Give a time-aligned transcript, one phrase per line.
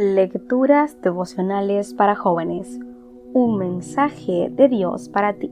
[0.00, 2.78] Lecturas devocionales para jóvenes.
[3.32, 5.50] Un mensaje de Dios para ti.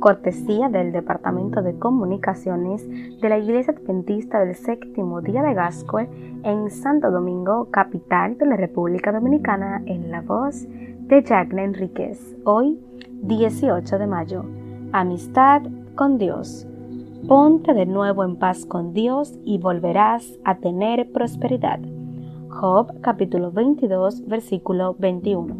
[0.00, 6.10] Cortesía del Departamento de Comunicaciones de la Iglesia Adventista del Séptimo Día de Gascue
[6.42, 12.36] en Santo Domingo, capital de la República Dominicana, en la voz de Jacqueline Enríquez.
[12.44, 12.78] Hoy,
[13.22, 14.44] 18 de mayo.
[14.92, 15.62] Amistad
[15.94, 16.66] con Dios.
[17.26, 21.80] Ponte de nuevo en paz con Dios y volverás a tener prosperidad.
[22.50, 25.56] Job capítulo 22 versículo 21.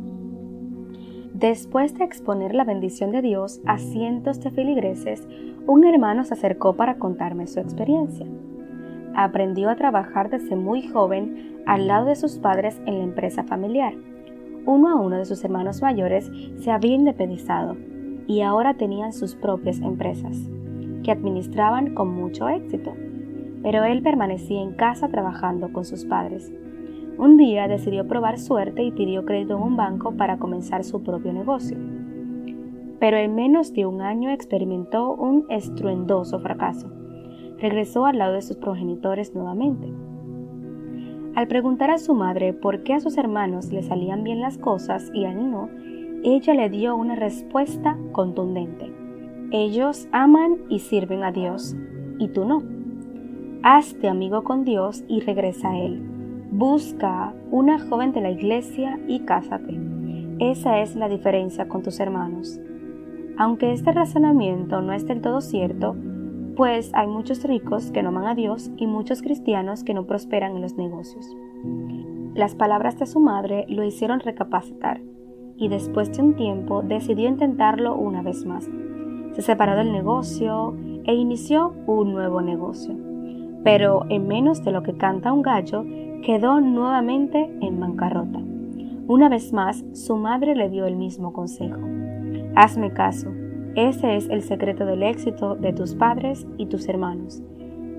[1.32, 5.26] Después de exponer la bendición de Dios a cientos de filigreses,
[5.68, 8.26] un hermano se acercó para contarme su experiencia.
[9.14, 13.94] Aprendió a trabajar desde muy joven al lado de sus padres en la empresa familiar.
[14.66, 17.76] Uno a uno de sus hermanos mayores se había independizado
[18.26, 20.36] y ahora tenían sus propias empresas,
[21.04, 22.92] que administraban con mucho éxito.
[23.62, 26.52] Pero él permanecía en casa trabajando con sus padres
[27.18, 31.32] un día decidió probar suerte y pidió crédito en un banco para comenzar su propio
[31.32, 31.76] negocio.
[32.98, 36.90] Pero en menos de un año experimentó un estruendoso fracaso.
[37.58, 39.92] Regresó al lado de sus progenitores nuevamente.
[41.34, 45.10] Al preguntar a su madre por qué a sus hermanos le salían bien las cosas
[45.14, 45.68] y a él no,
[46.22, 48.92] ella le dio una respuesta contundente.
[49.52, 51.74] Ellos aman y sirven a Dios,
[52.18, 52.62] y tú no.
[53.62, 56.09] Hazte amigo con Dios y regresa a Él.
[56.52, 59.78] Busca una joven de la iglesia y cásate.
[60.40, 62.60] Esa es la diferencia con tus hermanos.
[63.38, 65.94] Aunque este razonamiento no es del todo cierto,
[66.56, 70.56] pues hay muchos ricos que no aman a Dios y muchos cristianos que no prosperan
[70.56, 71.36] en los negocios.
[72.34, 75.00] Las palabras de su madre lo hicieron recapacitar
[75.56, 78.68] y después de un tiempo decidió intentarlo una vez más.
[79.34, 83.09] Se separó del negocio e inició un nuevo negocio.
[83.64, 85.84] Pero en menos de lo que canta un gallo,
[86.22, 88.40] quedó nuevamente en bancarrota.
[89.06, 91.80] Una vez más, su madre le dio el mismo consejo.
[92.54, 93.30] Hazme caso,
[93.74, 97.42] ese es el secreto del éxito de tus padres y tus hermanos.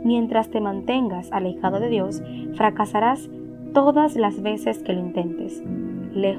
[0.03, 2.23] Mientras te mantengas alejado de Dios,
[2.55, 3.29] fracasarás
[3.73, 5.63] todas las veces que lo intentes.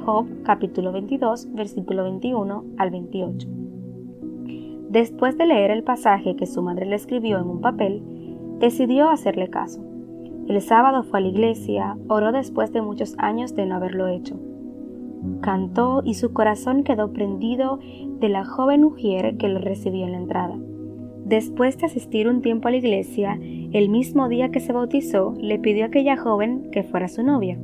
[0.04, 3.48] Job capítulo 22 versículo 21 al 28.
[4.90, 8.02] Después de leer el pasaje que su madre le escribió en un papel,
[8.62, 9.84] decidió hacerle caso.
[10.48, 14.38] El sábado fue a la iglesia, oró después de muchos años de no haberlo hecho.
[15.40, 17.80] Cantó y su corazón quedó prendido
[18.20, 20.56] de la joven mujer que lo recibió en la entrada.
[21.24, 23.36] Después de asistir un tiempo a la iglesia,
[23.72, 27.58] el mismo día que se bautizó, le pidió a aquella joven que fuera su novia.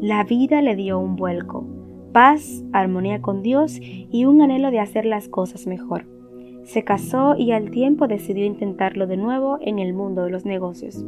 [0.00, 1.66] La vida le dio un vuelco,
[2.12, 6.06] paz, armonía con Dios y un anhelo de hacer las cosas mejor.
[6.64, 11.04] Se casó y al tiempo decidió intentarlo de nuevo en el mundo de los negocios.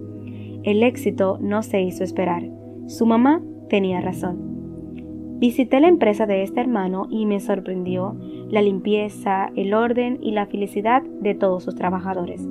[0.63, 2.43] El éxito no se hizo esperar.
[2.87, 4.55] Su mamá tenía razón.
[5.39, 8.17] Visité la empresa de este hermano y me sorprendió
[8.49, 12.47] la limpieza, el orden y la felicidad de todos sus trabajadores.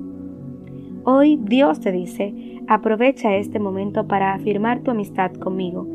[1.06, 5.86] Hoy Dios te dice, aprovecha este momento para afirmar tu amistad conmigo.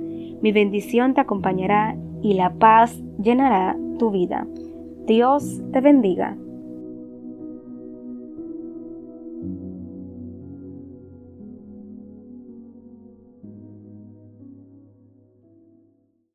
[0.43, 4.47] Mi bendición te acompañará y la paz llenará tu vida.
[5.07, 6.37] Dios te bendiga.